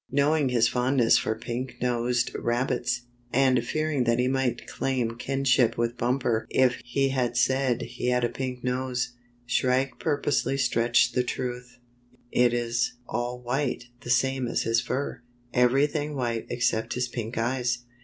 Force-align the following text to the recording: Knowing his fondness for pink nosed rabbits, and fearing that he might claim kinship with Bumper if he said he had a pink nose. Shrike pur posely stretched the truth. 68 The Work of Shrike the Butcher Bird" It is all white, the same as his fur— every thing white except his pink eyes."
Knowing 0.09 0.49
his 0.49 0.67
fondness 0.67 1.19
for 1.19 1.37
pink 1.37 1.75
nosed 1.79 2.31
rabbits, 2.33 3.01
and 3.31 3.63
fearing 3.63 4.03
that 4.05 4.17
he 4.17 4.27
might 4.27 4.65
claim 4.65 5.15
kinship 5.15 5.77
with 5.77 5.95
Bumper 5.95 6.47
if 6.49 6.81
he 6.83 7.15
said 7.35 7.83
he 7.83 8.07
had 8.07 8.23
a 8.23 8.29
pink 8.29 8.63
nose. 8.63 9.13
Shrike 9.45 9.99
pur 9.99 10.19
posely 10.19 10.57
stretched 10.59 11.13
the 11.13 11.21
truth. 11.21 11.77
68 11.83 11.83
The 11.83 11.85
Work 11.85 11.85
of 11.85 12.49
Shrike 12.49 12.49
the 12.49 12.49
Butcher 12.49 12.49
Bird" 12.49 12.65
It 12.65 12.65
is 12.65 12.93
all 13.07 13.41
white, 13.41 13.83
the 13.99 14.09
same 14.09 14.47
as 14.47 14.61
his 14.63 14.81
fur— 14.81 15.21
every 15.63 15.85
thing 15.85 16.15
white 16.15 16.47
except 16.49 16.93
his 16.95 17.07
pink 17.07 17.37
eyes." 17.37 17.77